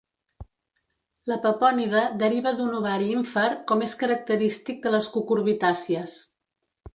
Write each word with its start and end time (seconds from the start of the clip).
La 1.31 1.35
pepònide 1.43 2.01
deriva 2.23 2.53
d'un 2.61 2.71
ovari 2.77 3.11
ínfer 3.17 3.45
com 3.73 3.85
és 3.89 3.93
característic 4.01 4.81
de 4.87 4.95
les 4.97 5.13
cucurbitàcies. 5.19 6.19